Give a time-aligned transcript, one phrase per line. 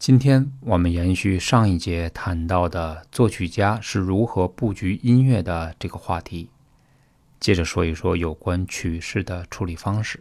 [0.00, 6.48] 今天我们延续上一节谈到的作曲家是如何布局音乐的这个话题，
[7.38, 10.20] 接着说一说有关曲式的处理方式。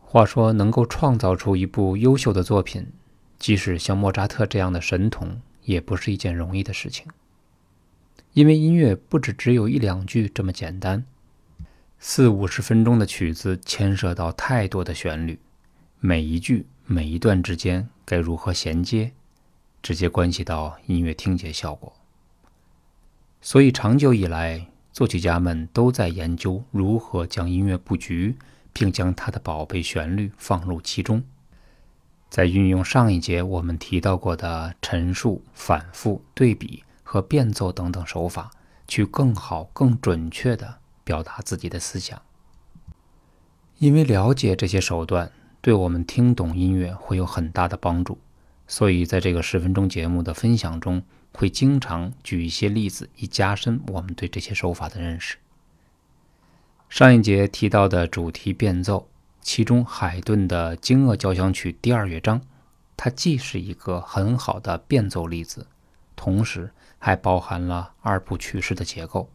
[0.00, 2.90] 话说，能够创造出一部优秀的作品，
[3.38, 7.06] 即使像莫扎特这样的神童，也不是一件容易的事情。
[8.32, 11.04] 因为音乐不只只有一两句这么简单，
[11.98, 15.38] 四五十分钟的曲子牵涉到太多的旋律，
[16.00, 16.64] 每一句。
[16.84, 19.12] 每一段之间该如何衔接，
[19.82, 21.92] 直接关系到音乐听觉效果。
[23.40, 28.36] 所以长久以来，作曲家们都在研究如何将音乐布局，
[28.72, 31.22] 并将它的宝贝旋律放入其中，
[32.30, 38.50] 在运用上一节我们提到过的陈述、反复、对比和变奏等等手法，
[38.86, 42.20] 去更好、更准确地表达自己的思想。
[43.78, 45.32] 因为了解这些手段。
[45.62, 48.18] 对我们听懂音乐会有很大的帮助，
[48.66, 55.36] 所以在这个十分钟节目的分享中，会经常举一些例子，以加深我们对这些手法的认识。
[56.88, 59.08] 上一节提到的主题变奏，
[59.40, 62.42] 其中海顿的《惊愕交响曲》第二乐章，
[62.96, 65.68] 它既是一个很好的变奏例子，
[66.16, 69.30] 同时还包含了二部曲式的结构。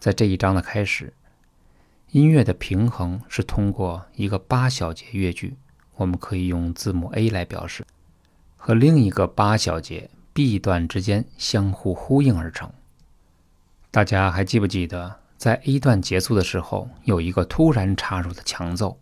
[0.00, 1.12] 在这一章的开始。
[2.12, 5.56] 音乐的平衡是通过一个八小节乐句，
[5.96, 7.84] 我们可以用字母 A 来表示，
[8.56, 12.70] 和另一个八小节 B 段之间相互呼应而成。
[13.90, 18.98] 大家还记不记得，在 A 段结束的时候有一个突然插入的强奏？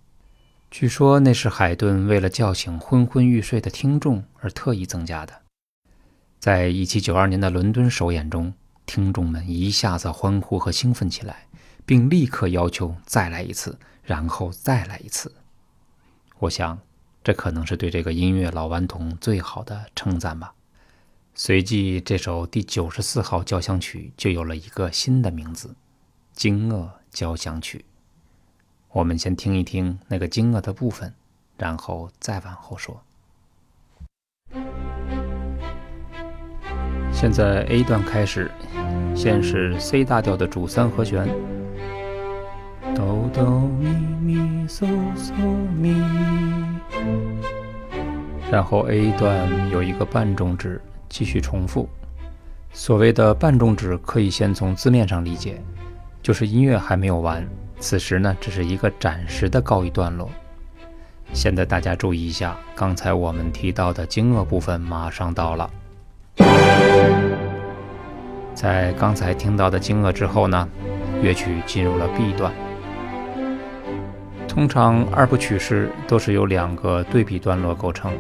[0.70, 5.32] 据说那是海顿为了叫醒昏昏欲睡的听众而特意增加的。
[6.40, 8.52] 在一七九二年的伦敦首演中，
[8.86, 11.46] 听众们一下子欢呼和兴奋起来。
[11.86, 15.34] 并立刻要求再来一次，然后再来一次。
[16.38, 16.78] 我想，
[17.22, 20.54] 这可能是对这个音乐老顽童最好的称赞吧。
[21.34, 25.74] 随即，这首第九十四号交响曲就有了一个新的名字——
[26.32, 27.84] 惊愕交响曲。
[28.90, 31.12] 我们先听一听那个惊愕的部分，
[31.56, 33.02] 然后再往后说。
[37.12, 38.50] 现在 A 段开始，
[39.16, 41.28] 先是 C 大调的主三和弦。
[42.94, 43.44] 哆哆
[43.80, 43.88] 咪
[44.22, 45.32] 咪嗦嗦
[45.76, 45.92] 咪，
[48.50, 51.88] 然后 A 段有一个半中指，继续重复。
[52.72, 55.60] 所谓的半中指，可以先从字面上理解，
[56.22, 57.44] 就是音乐还没有完，
[57.80, 60.30] 此时呢只是一个暂时的告一段落。
[61.32, 65.68] 现在大家注意一下，刚才我们提到的惊愕部分马上到了。
[68.54, 70.68] 在刚才听到的惊愕之后呢，
[71.22, 72.52] 乐曲进入了 B 段。
[74.54, 78.12] 通常二部曲式都是由两个对比段落构成，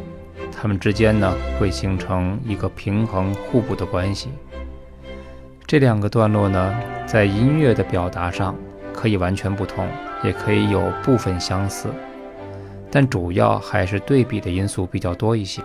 [0.50, 4.30] 它们之间呢会形成一个平衡互补的关系。
[5.64, 6.74] 这两个段落呢，
[7.06, 8.56] 在音乐的表达上
[8.92, 9.86] 可以完全不同，
[10.24, 11.88] 也可以有部分相似，
[12.90, 15.62] 但主要还是对比的因素比较多一些。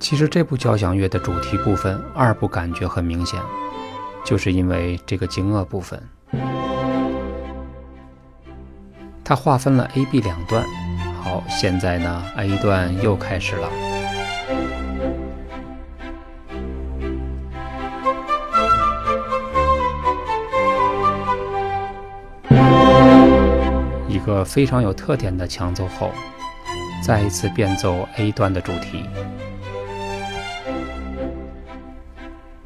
[0.00, 3.40] 其实这部交响乐的主题部分二部感觉很明显，
[4.24, 6.02] 就是因为这个惊愕部分。
[9.28, 10.64] 它划分了 A、B 两段。
[11.20, 13.68] 好，现在呢，A 段又开始了，
[24.08, 26.12] 一个非常有特点的强奏后，
[27.04, 29.10] 再一次变奏 A 段的主题。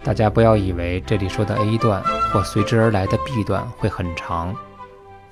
[0.02, 4.54] 大家不要以为这里说的 A 段或随之而来的 B 段会很长。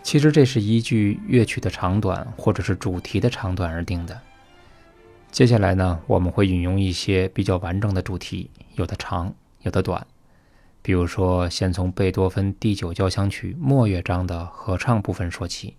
[0.08, 4.18] 其实这是依据乐曲的长短或者是主题的长短而定的。
[5.30, 10.06] 接下来呢，我们会引用一些比较完整的主题，有的长，有的短。
[10.80, 15.76] 比如说，先从贝多芬第九交响曲末乐章的合唱部分说起。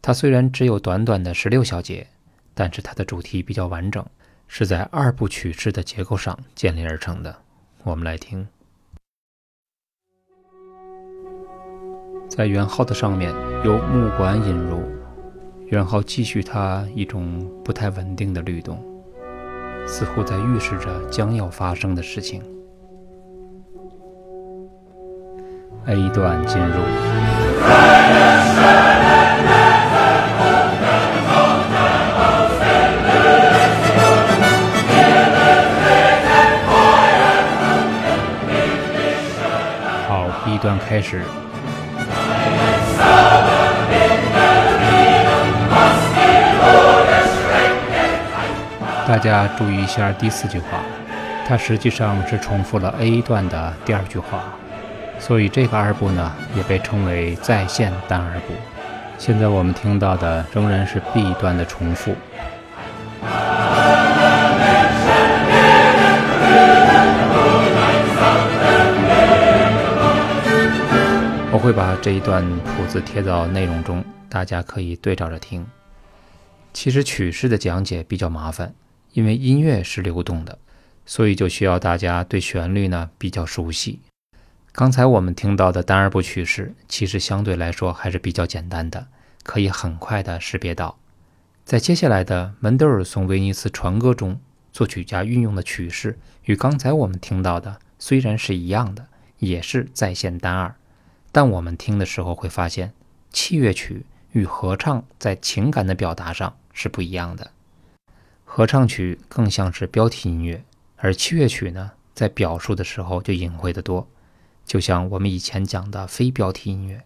[0.00, 2.06] 它虽然只有短短的十六小节，
[2.54, 4.02] 但是它的主题比较完整，
[4.48, 7.42] 是在二部曲式的结构上建立而成的。
[7.82, 8.48] 我们来听。
[12.28, 13.32] 在圆号的上面，
[13.66, 14.80] 由木管引入，
[15.68, 18.78] 然后继续它一种不太稳定的律动，
[19.88, 22.40] 似乎在预示着将要发生的事情。
[25.86, 26.78] A 段进入，
[40.06, 41.22] 好，B 段开始。
[49.06, 50.80] 大家注意一下第四句话，
[51.46, 54.42] 它实际上是重复了 A 段的第二句话，
[55.20, 58.52] 所以这个二部呢也被称为再现单二部。
[59.16, 62.16] 现在我们听到的仍然是 B 段的重复。
[71.52, 75.64] 我会把这一段谱子贴到内容中，大家可以对照着听。
[76.72, 78.74] 其实曲式的讲解比较麻烦，
[79.16, 80.58] 因为音乐是流动的，
[81.06, 84.00] 所以就需要大家对旋律呢比较熟悉。
[84.72, 89.06] 刚才我们听到的单二部曲式，其实相对来说还是比较简单的，
[89.42, 90.98] 可以很快的识别到。
[91.64, 94.38] 在接下来的门德尔松威尼斯船歌中，
[94.70, 99.08] 作曲家运用的曲式与刚才我们听到的虽然是一样的，
[99.38, 100.74] 也是再现单二，
[101.32, 102.92] 但我们听的时候会发现，
[103.30, 107.52] 器乐曲与合唱在情感的表达上是不一样的。
[108.48, 110.64] 合唱曲更像是标题音乐，
[110.96, 114.08] 而器乐曲呢，在表述的时候就隐晦得多。
[114.64, 117.02] 就像我们以前讲的非标题音乐，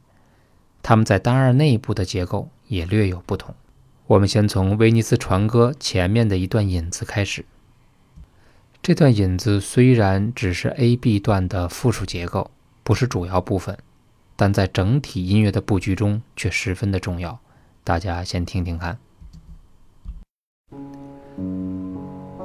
[0.83, 3.55] 它们在单二内部的结构也略有不同。
[4.07, 7.45] 我们先从威尼斯船歌前面的一段引子开始。
[8.83, 12.51] 这段引子虽然只是 A B 段的附属结构，
[12.83, 13.77] 不是主要部分，
[14.37, 17.41] 但在整体音乐的布局中却十分的重要。
[17.83, 18.99] 大家先听听看。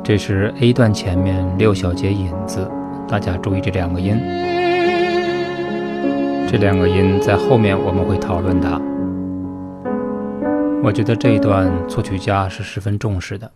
[0.03, 2.69] 这是 A 段前面六小节引子，
[3.07, 4.19] 大家注意这两个音。
[6.47, 8.80] 这两个音在后面我们会讨论它。
[10.83, 13.51] 我觉得这一段作曲家是十分重视的。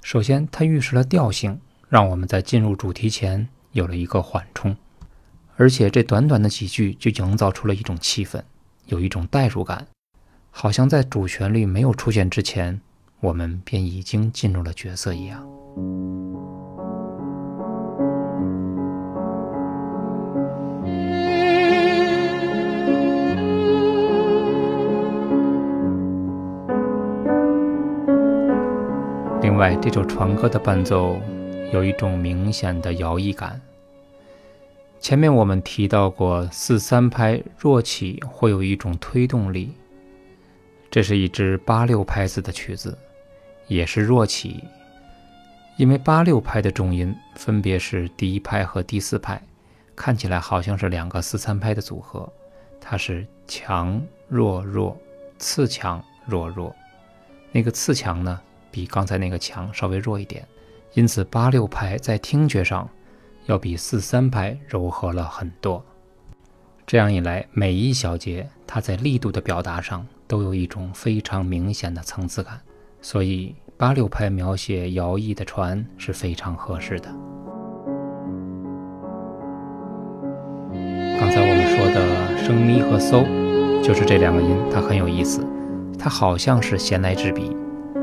[0.00, 1.58] 首先，他预示了调性，
[1.88, 4.76] 让我们在进入主题前有了一个缓冲，
[5.56, 8.40] 而且这短短的几句就营造出了一种气氛，
[8.86, 9.88] 有一种代入感，
[10.52, 12.80] 好像在主旋律没有出现之前，
[13.20, 15.44] 我们便已经进入了角色一样。
[29.42, 31.16] 另外，这首船歌的伴奏
[31.72, 33.60] 有一种明显的摇曳感。
[35.00, 39.72] 前面我们提到过，四三拍弱起会有一种推动力。
[40.90, 42.96] 这是一支八六拍子的曲子，
[43.66, 44.64] 也是弱起，
[45.76, 49.40] 因为八六拍的重音分别是第一拍和第四拍，
[49.94, 52.30] 看起来好像是两个四三拍的组合。
[52.80, 54.96] 它是强弱弱，
[55.38, 56.74] 次强弱弱。
[57.52, 58.40] 那个次强呢？
[58.70, 60.46] 比刚才那个强稍微弱一点，
[60.92, 62.88] 因此八六拍在听觉上
[63.46, 65.84] 要比四三拍柔和了很多。
[66.86, 72.60] 这样一来，每一小节它在力度的表达上都有一种非常明显的层次感，
[73.00, 77.08] 所以八六拍描写摇曳的船是非常合适的。
[81.18, 83.24] 刚才我们说的升咪和嗦，
[83.82, 85.44] 就是这两个音，它很有意思，
[85.98, 87.56] 它好像是闲来之笔。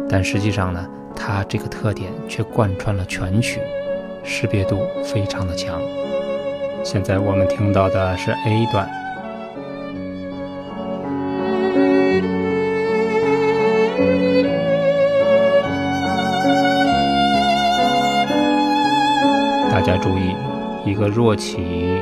[0.10, 0.86] 但实际上呢，
[1.16, 3.62] 它这个特点却贯穿了全曲，
[4.24, 5.80] 识别度非常的强。
[6.84, 8.90] 现在我们听到的是 A 段，
[20.96, 22.00] 个弱起，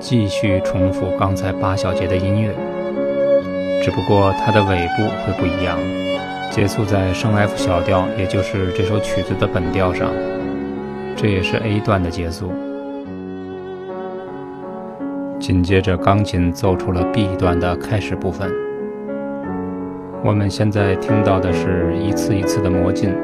[0.00, 2.50] 继续重复刚才八小节的音乐，
[3.82, 5.78] 只不过它的尾部会不一样。
[6.50, 10.10] 结束在升 F 小调，也就是这首曲子的本调上，
[11.14, 12.50] 这也是 A 段的结束。
[15.38, 18.50] 紧接着，钢琴奏出了 B 段的开始部分。
[20.24, 23.14] 我们现在听到的是一次一次的磨进，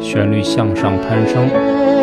[0.00, 1.99] 旋律向上攀升。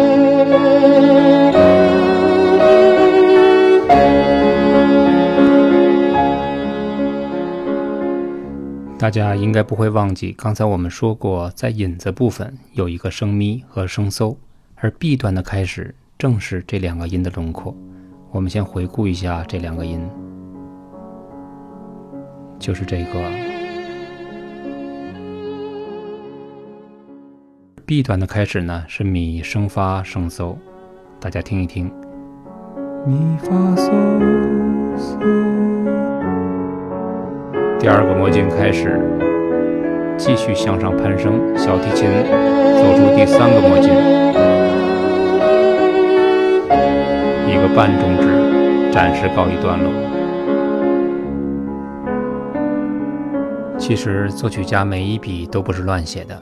[8.99, 14.35] 大家应该不会忘记，刚才我们说过，在引子部分有一个升咪和升嗦，
[14.75, 17.73] 而 B 段的开始正是这两个音的轮廓。
[18.31, 20.01] 我们先回顾一下这两个音，
[22.59, 23.46] 就是这个
[27.87, 30.57] B 段的开始呢，是咪升发升嗦，
[31.21, 31.89] 大家听一听，
[33.05, 33.89] 咪发嗦
[34.97, 35.17] 嗦。
[37.79, 38.99] 第二个魔镜开始，
[40.17, 41.39] 继续向上攀升。
[41.57, 42.09] 小提琴
[42.75, 43.93] 走出第三个魔镜，
[47.47, 49.93] 一个半中指，暂时告一段落。
[53.77, 56.37] 其实作曲家每一笔都不是乱写的。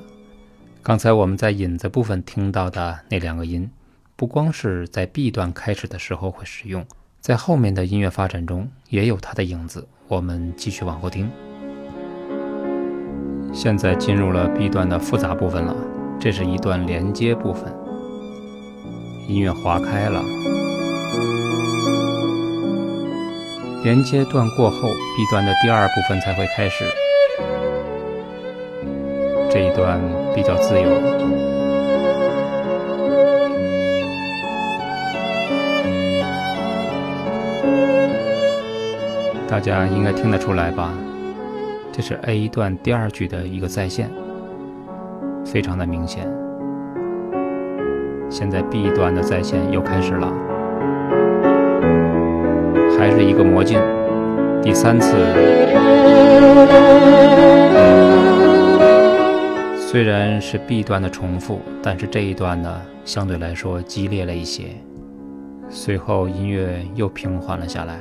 [0.86, 3.68] 刚才我们在引子部分听到的那两个音，
[4.16, 6.86] 不光是在 B 段开始的时候会使用，
[7.20, 9.88] 在后面的音乐发展中也有它的影子。
[10.08, 11.28] 我们继续往后听。
[13.52, 15.76] 现在进入了 B 段的复杂部分了，
[16.20, 17.74] 这是一段连接部分，
[19.28, 20.22] 音乐划开了。
[23.84, 24.88] 连接段过后
[25.18, 26.86] ，B 段的第二部分才会开始。
[29.56, 29.98] 这一段
[30.36, 30.90] 比较自由，
[39.48, 40.92] 大家应该听得出来吧？
[41.94, 44.12] 这是 A 段第二句的一个再现，
[45.46, 46.28] 非常的明显。
[48.30, 50.34] 现在 B 段的再现又开始了。
[53.00, 53.82] 还是一个魔镜，
[54.62, 55.16] 第三次，
[59.96, 64.64] 虽然是 B 段的重复，但是这一段呢，相对来说激烈了一些。
[65.70, 67.98] 随后音乐又平缓了下来，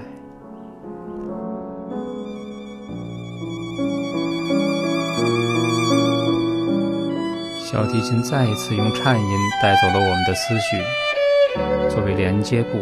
[7.61, 9.27] 小提琴再一次用颤音
[9.63, 10.83] 带走了我们的思绪，
[11.89, 12.81] 作为连接部。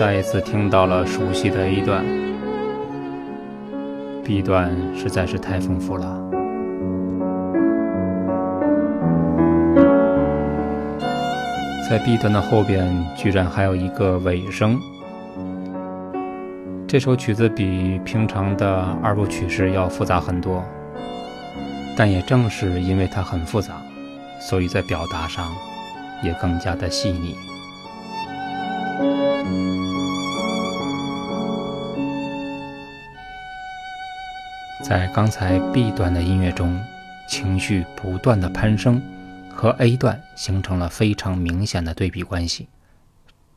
[0.00, 2.02] 再一次听到了熟悉的 A 段
[4.24, 6.18] ，B 段实在是太丰富了。
[11.86, 14.80] 在 B 段的后边，居然还有一个尾声。
[16.88, 20.64] 这首曲子比平常的二部曲式要复杂很多，
[21.94, 23.74] 但也正是因为它很复杂，
[24.40, 25.46] 所以在表达上
[26.24, 27.36] 也更加的细腻。
[34.90, 36.76] 在刚才 B 段的音乐中，
[37.28, 39.00] 情绪不断的攀升，
[39.48, 42.66] 和 A 段形成了非常明显的对比关系。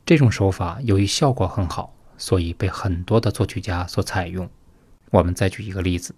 [0.06, 4.48] 这种手法由于效果很好，所以被很多的作曲家所采用。
[5.10, 6.14] 我们再举一个例子，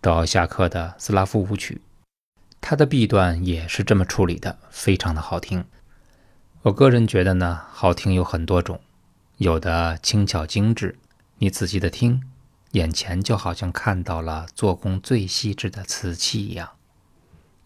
[0.00, 1.80] 德奥夏克的斯拉夫舞曲，
[2.60, 5.64] 它的 B 段也是这么处理的，非常的好听。
[6.62, 8.78] 我个人觉得呢，好听有很多种，
[9.38, 10.96] 有的轻巧精致，
[11.38, 12.22] 你仔细的听，
[12.74, 16.66] 眼前就好像看到了做工最细致的瓷器一样；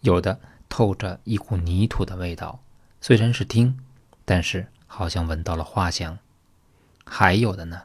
[0.01, 0.39] 有的
[0.69, 2.59] 透着一股泥土的味道，
[3.01, 3.79] 虽然是听，
[4.23, 6.17] 但是好像闻到了花香；
[7.05, 7.81] 还有的呢，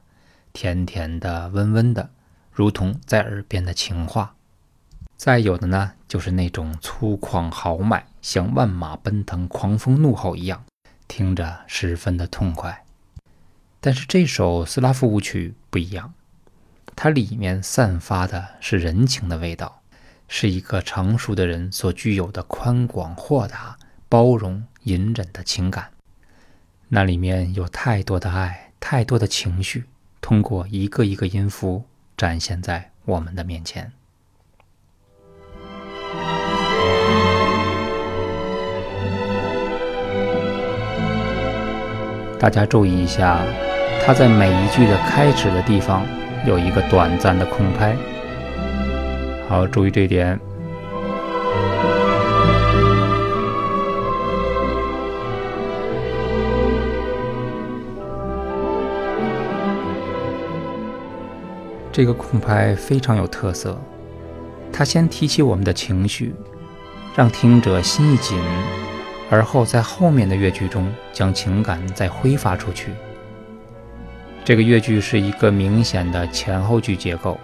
[0.53, 2.11] 甜甜的、温温的，
[2.53, 4.35] 如同在耳边的情话；
[5.17, 10.65] 再有的呢，就是那种粗犷豪迈，像万马奔腾、狂风怒吼一样。
[11.09, 12.85] 听着十分的痛快，
[13.81, 16.13] 但是这首斯拉夫舞曲不一样，
[17.05, 19.83] 它里面散发的是人情的味道，
[20.27, 23.77] 是一个成熟的人所具有的宽广、豁达、
[24.09, 25.91] 包容、隐忍的情感。
[26.89, 29.85] 那里面有太多的爱，太多的情绪，
[30.23, 31.85] 通过一个一个音符
[32.17, 33.93] 展现在我们的面前。
[42.41, 43.45] 大家注意一下，
[44.07, 46.03] 它在每一句的开始的地方
[46.47, 47.97] 有一个短暂的空拍。
[49.49, 50.39] 好，注意这一点。
[61.91, 63.81] 这个空拍非常有特色，
[64.73, 66.35] 它先提起我们的情绪，
[67.15, 68.37] 让听者心一紧。
[69.31, 72.91] 而后在后面的乐句中将情感再挥发出去。
[74.45, 77.41] 这个乐句是一个明显的前后句结构。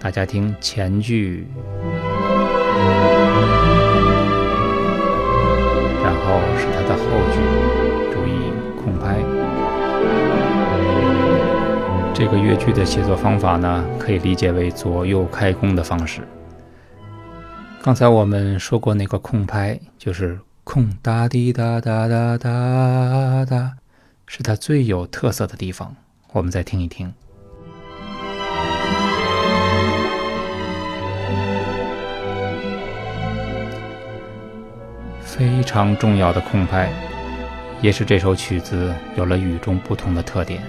[0.00, 1.46] 大家听前句，
[6.02, 7.04] 然后是它的后
[7.34, 7.38] 句，
[8.14, 8.50] 注意
[8.82, 9.18] 空拍。
[12.14, 16.22] 这个乐句的写作方法呢，可以理解为左右开弓的方式。
[17.82, 23.72] 刚才我们说过，那个空拍就是空哒滴哒哒哒哒哒，
[24.28, 25.96] 是它最有特色的地方。
[26.32, 27.12] 我们再听一听，
[35.22, 36.92] 非常重要的空拍，
[37.80, 40.62] 也是这首曲子有了与众不同的特点。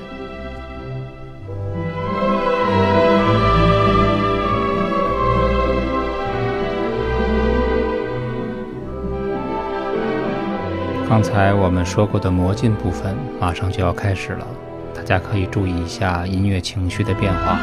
[11.09, 14.45] 刚才我们说过的魔镜部分马上就要开始了，
[14.93, 17.57] 大家可以注意一下音乐情绪的变化。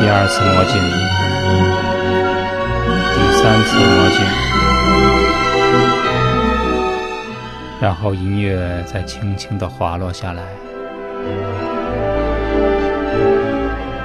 [0.00, 0.82] 第二次魔镜，
[3.14, 4.26] 第三次魔镜，
[7.80, 10.42] 然后音乐再轻轻的滑落下来。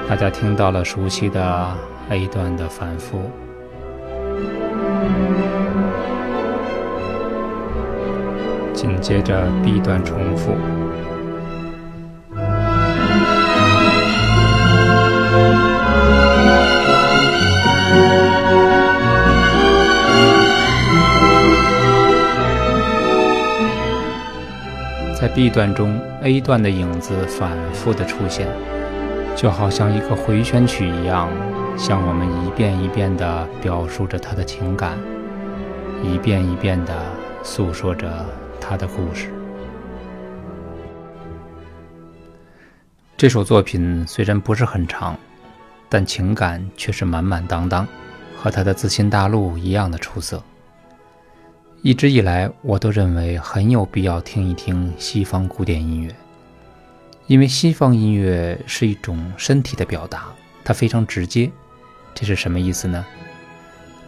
[0.08, 1.66] 大家听到了熟悉的
[2.08, 3.28] A 段的反复。
[8.80, 10.52] 紧接着 B 段重复，
[25.12, 28.46] 在 B 段中，A 段的影子反复的出现，
[29.34, 31.28] 就好像一个回旋曲一样，
[31.76, 34.96] 向我们一遍一遍的表述着他的情感，
[36.00, 36.94] 一遍一遍的
[37.42, 38.08] 诉说着。
[38.68, 39.30] 他的故事。
[43.16, 45.18] 这首作品虽然不是很长，
[45.88, 47.88] 但情感却是满满当当，
[48.36, 50.42] 和他的《自信大陆》一样的出色。
[51.80, 56.14] 一直以来，我都认为很有必要听一听西方古典音乐，
[57.26, 60.26] 因为西方音乐是一种身体的表达，
[60.62, 61.50] 它非常直接。
[62.14, 63.02] 这是什么意思呢？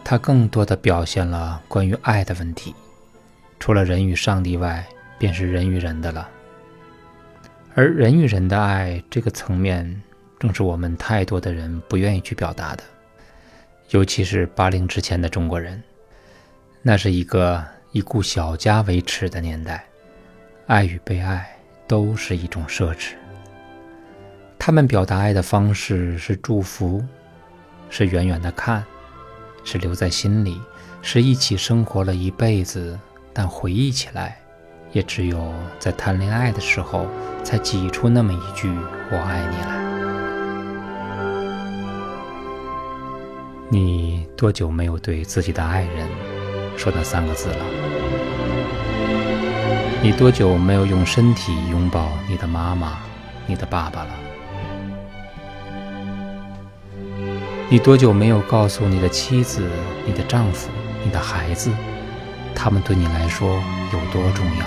[0.03, 2.75] 它更多的表现了关于爱的问题。
[3.61, 4.83] 除了人与上帝外，
[5.19, 6.27] 便是人与人的了。
[7.75, 10.01] 而人与人的爱这个层面，
[10.39, 12.83] 正是我们太多的人不愿意去表达的，
[13.91, 15.81] 尤其是八零之前的中国人，
[16.81, 19.85] 那是一个以顾小家为耻的年代，
[20.65, 21.47] 爱与被爱
[21.87, 23.11] 都是一种奢侈。
[24.57, 27.05] 他们表达爱的方式是祝福，
[27.91, 28.83] 是远远的看，
[29.63, 30.59] 是留在心里，
[31.03, 32.99] 是一起生活了一辈子。
[33.33, 34.37] 但回忆起来，
[34.91, 37.07] 也只有在谈恋爱的时候，
[37.43, 38.69] 才挤出那么一句
[39.11, 39.81] “我爱你”来。
[43.69, 46.09] 你多久没有对自己的爱人
[46.75, 47.65] 说那三个字了？
[50.03, 52.97] 你多久没有用身体拥抱你的妈妈、
[53.47, 54.09] 你的爸爸了？
[57.69, 59.65] 你多久没有告诉你的妻子、
[60.05, 60.69] 你的丈夫、
[61.05, 61.71] 你的孩子？
[62.63, 63.59] 他们对你来说
[63.91, 64.65] 有多重要？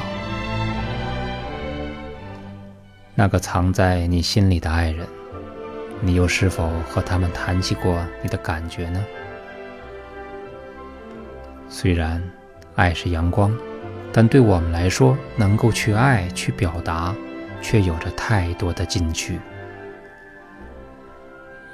[3.14, 5.06] 那个藏在你心里的爱人，
[6.00, 9.04] 你又是否和他们谈起过你的感觉呢？
[11.68, 12.20] 虽然
[12.74, 13.56] 爱是阳光，
[14.12, 17.14] 但对我们来说，能够去爱、去表达，
[17.62, 19.38] 却有着太多的禁区。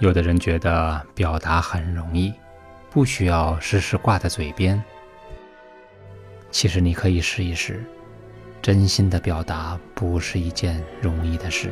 [0.01, 2.35] 有的人觉得表达很容易，
[2.91, 4.85] 不需要时时挂在嘴边。
[6.51, 7.83] 其实你可以试一试，
[8.61, 11.71] 真心的表达不是一件容易的事。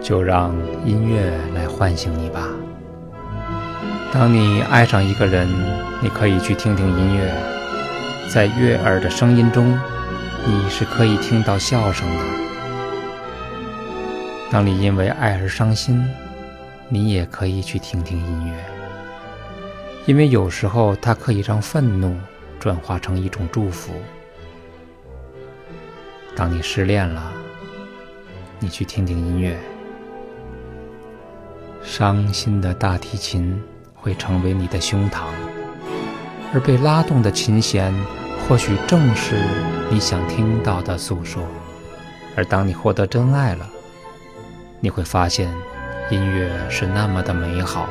[0.00, 2.33] 就让音乐来唤醒你。
[4.14, 5.48] 当你爱上一个人，
[6.00, 7.34] 你可以去听听音乐，
[8.32, 9.76] 在悦耳的声音中，
[10.46, 12.24] 你是可以听到笑声的。
[14.52, 16.08] 当你因为爱而伤心，
[16.88, 18.54] 你也可以去听听音乐，
[20.06, 22.16] 因为有时候它可以让愤怒
[22.60, 23.94] 转化成一种祝福。
[26.36, 27.32] 当你失恋了，
[28.60, 29.58] 你去听听音乐，
[31.82, 33.60] 伤心的大提琴。
[34.04, 35.22] 会成为你的胸膛，
[36.52, 37.90] 而被拉动的琴弦，
[38.46, 39.42] 或许正是
[39.90, 41.42] 你想听到的诉说。
[42.36, 43.66] 而当你获得真爱了，
[44.78, 45.50] 你会发现，
[46.10, 47.88] 音乐是那么的美好，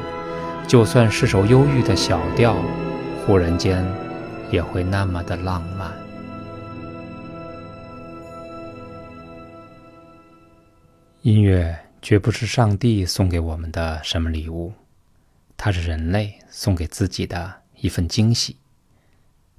[0.67, 2.56] 就算是首忧郁的小调，
[3.26, 3.84] 忽然间
[4.52, 5.91] 也会那么的浪漫。
[11.23, 14.71] 音乐绝不是上帝送给我们的什么礼物。
[15.65, 18.58] 它是人类送给自己的一份惊喜。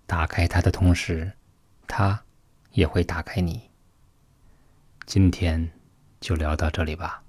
[0.04, 1.32] 打开它的同时，
[1.88, 2.22] 它
[2.72, 3.70] 也会打开你。
[5.06, 5.70] 今天
[6.20, 7.24] 就聊到这里吧。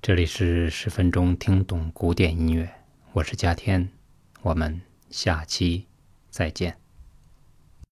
[0.00, 2.68] 这里是十分钟听懂古典音乐，
[3.12, 3.88] 我是嘉天，
[4.40, 5.86] 我们下期
[6.30, 6.81] 再见。